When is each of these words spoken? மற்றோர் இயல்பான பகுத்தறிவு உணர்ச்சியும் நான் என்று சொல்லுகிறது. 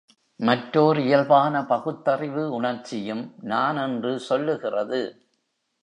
மற்றோர் 0.39 0.99
இயல்பான 0.99 1.65
பகுத்தறிவு 1.65 2.51
உணர்ச்சியும் 2.51 3.33
நான் 3.41 3.77
என்று 3.77 4.19
சொல்லுகிறது. 4.19 5.01